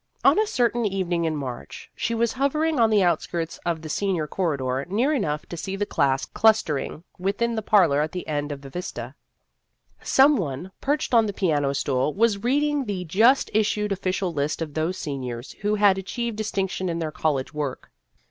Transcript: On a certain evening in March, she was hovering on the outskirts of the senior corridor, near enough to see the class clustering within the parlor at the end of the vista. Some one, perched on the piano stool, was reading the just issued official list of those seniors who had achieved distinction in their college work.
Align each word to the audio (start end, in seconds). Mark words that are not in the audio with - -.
On 0.23 0.39
a 0.39 0.47
certain 0.47 0.83
evening 0.83 1.25
in 1.25 1.35
March, 1.35 1.91
she 1.95 2.15
was 2.15 2.33
hovering 2.33 2.79
on 2.79 2.89
the 2.89 3.03
outskirts 3.03 3.59
of 3.67 3.83
the 3.83 3.87
senior 3.87 4.25
corridor, 4.25 4.83
near 4.89 5.13
enough 5.13 5.45
to 5.45 5.55
see 5.55 5.75
the 5.75 5.85
class 5.85 6.25
clustering 6.25 7.03
within 7.19 7.53
the 7.53 7.61
parlor 7.61 8.01
at 8.01 8.11
the 8.11 8.27
end 8.27 8.51
of 8.51 8.61
the 8.61 8.69
vista. 8.71 9.13
Some 10.01 10.37
one, 10.37 10.71
perched 10.81 11.13
on 11.13 11.27
the 11.27 11.33
piano 11.33 11.71
stool, 11.73 12.15
was 12.15 12.41
reading 12.43 12.85
the 12.85 13.05
just 13.05 13.51
issued 13.53 13.91
official 13.91 14.33
list 14.33 14.59
of 14.59 14.73
those 14.73 14.97
seniors 14.97 15.51
who 15.61 15.75
had 15.75 15.99
achieved 15.99 16.35
distinction 16.35 16.89
in 16.89 16.97
their 16.97 17.11
college 17.11 17.53
work. 17.53 17.91